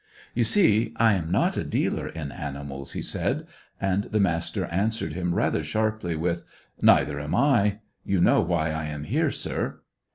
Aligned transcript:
"You 0.33 0.43
see, 0.43 0.93
I 0.95 1.13
am 1.13 1.31
not 1.31 1.57
a 1.57 1.63
dealer 1.63 2.07
in 2.07 2.31
animals," 2.31 2.93
he 2.93 3.03
said. 3.03 3.45
And 3.79 4.05
the 4.05 4.19
Master 4.19 4.65
answered 4.65 5.13
him 5.13 5.35
rather 5.35 5.63
sharply 5.63 6.15
with: 6.15 6.43
"Neither 6.81 7.19
am 7.19 7.35
I. 7.35 7.81
You 8.03 8.19
know 8.19 8.41
why 8.41 8.71
I 8.71 8.85
am 8.85 9.03
here, 9.03 9.29
sir." 9.29 9.81